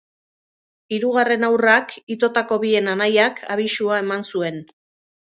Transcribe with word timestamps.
Hirugarren 0.97 1.45
haurrak, 1.51 1.95
itotako 2.17 2.59
bien 2.65 2.93
anaiak, 2.97 3.45
abisua 3.59 4.03
eman 4.09 4.29
zuen. 4.35 4.63